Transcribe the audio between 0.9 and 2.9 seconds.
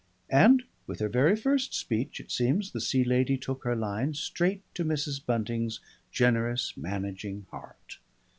her very first speech, it seems, the